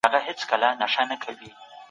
[0.03, 1.49] زړه له فشار سره مخ کېږي.